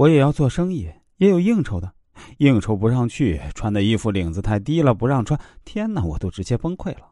[0.00, 1.92] 我也要做生意，也有应酬的，
[2.38, 7.06] 应酬不让去，穿的衣服领子太低了不让穿，天哪，我都直接崩溃了。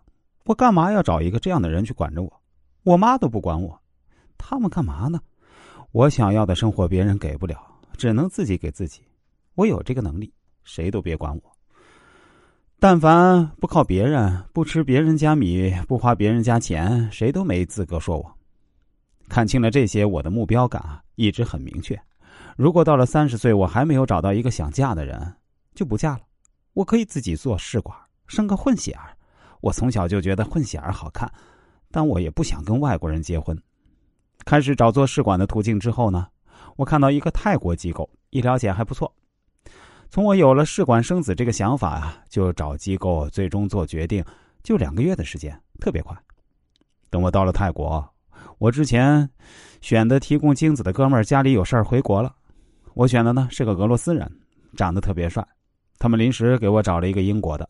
[0.47, 2.41] 我干嘛要找一个这样的人去管着我？
[2.85, 3.79] 我妈都不管我，
[4.39, 5.21] 他们干嘛呢？
[5.93, 7.59] 我想要的生活别人给不了，
[7.99, 9.03] 只能自己给自己。
[9.55, 10.33] 我有这个能力，
[10.65, 11.43] 谁都别管我。
[12.81, 18.35] 但凡不靠别人，不吃别人家米，不花别人家钱，谁都没资格说我。
[19.29, 22.01] 看清了这些，我的目标感一直很明确。
[22.57, 25.35] 如果到了三十岁我还没有找到一个想嫁的人，
[25.75, 26.21] 就不嫁了。
[26.75, 27.97] 我可以自己做试管，
[28.27, 29.17] 生个混血儿。
[29.61, 31.33] 我从小就觉得混血儿好看，
[31.91, 33.61] 但我也不想跟外国人结婚。
[34.45, 36.29] 开始找做试管的途径之后呢，
[36.77, 39.13] 我看到一个泰国机构，一了解还不错。
[40.11, 44.25] 从我有了试管生子这个想法啊，就找机构，最终做决定，
[44.63, 46.17] 就两个月的时间，特别快。
[47.11, 48.09] 等我到了泰国，
[48.59, 49.29] 我之前
[49.81, 52.35] 选的提供精子的哥们儿家里有事儿回国了，
[52.95, 54.31] 我选的呢是个俄罗斯人，
[54.77, 55.47] 长得特别帅。
[55.99, 57.69] 他们临时给我找了一个英国的，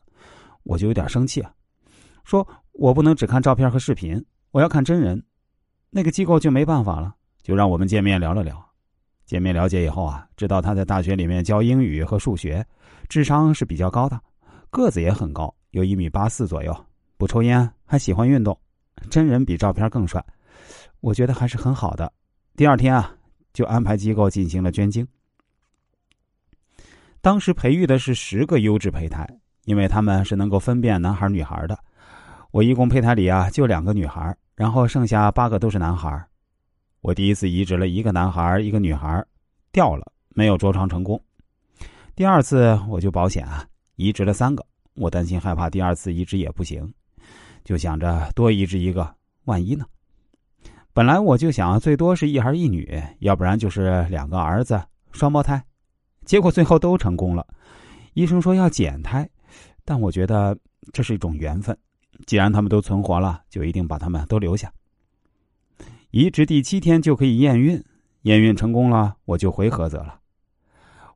[0.63, 1.53] 我就有点生气啊。
[2.25, 5.23] 说我不能只看照片和视频，我要看真人。
[5.91, 8.63] 那个机构就没办法了，就让我们见面聊了聊。
[9.27, 12.67] 见面了解以后啊，知道他在大学里面教英语和数学，
[13.11, 14.19] 智商是比较高的，
[14.71, 16.75] 个子也很高，有一米八四左右，
[17.19, 18.59] 不抽烟，还喜欢运动。
[19.11, 20.23] 真人比照片更帅，
[21.01, 22.13] 我觉得还是很好的。
[22.57, 23.15] 第二天啊，
[23.53, 25.07] 就安排机构进行了捐精。
[27.21, 29.27] 当时培育的是十个优质胚胎，
[29.65, 31.79] 因为他们是能够分辨男孩女孩的。
[32.51, 36.27] 我一共胚胎里啊就两个女孩，然后剩下八个都是男孩。
[37.01, 39.25] 我第一次移植了一个男孩一个女孩，
[39.71, 41.23] 掉了没有着床成功。
[42.17, 44.65] 第二次我就保险啊，移植了三个。
[44.95, 46.93] 我担心害怕第二次移植也不行，
[47.63, 49.85] 就想着多移植一个，万一呢？
[50.99, 54.83] 本来我就想最多是一儿一女，要不然就是两个儿子
[55.13, 55.65] 双胞胎。
[56.25, 57.47] 结果最后都成功了。
[58.15, 59.31] 医生说要减胎，
[59.85, 60.59] 但我觉得
[60.93, 61.79] 这是一种缘分。
[62.27, 64.73] 既然他们都存活了，就一定把他们都留下。
[66.11, 67.81] 移植第七天就可以验孕，
[68.23, 70.19] 验孕成功了，我就回菏泽了。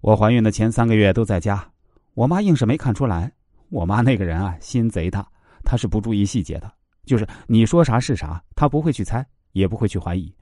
[0.01, 1.69] 我怀孕的前三个月都在家，
[2.15, 3.33] 我妈硬是没看出来。
[3.69, 5.27] 我妈那个人啊，心贼大，
[5.65, 6.73] 她是不注意细节的，
[7.05, 10.35] 就是你说啥是啥，她不会去猜，也不会去怀疑。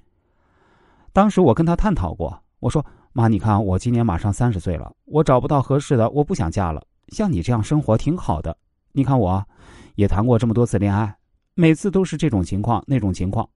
[1.12, 6.84] 当时我跟她探讨过，我说：“妈，你看我今年马上三十岁了，我找不到合适的，我不想嫁了。
[7.08, 8.56] 像你这样生活挺好的，
[8.92, 9.44] 你看我。”
[9.96, 11.14] 也谈过这么多次恋爱，
[11.54, 13.46] 每次都是这种情况那种情况。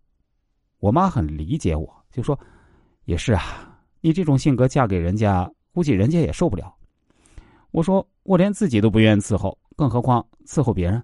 [0.78, 2.38] 我妈很理解我，就说
[3.06, 3.42] ：“也是啊，
[4.02, 6.74] 你这种性格嫁给人家，估计人家也受不了。”
[7.70, 11.02] 我说：“我连自己都不愿意伺候，更何况伺候别人。”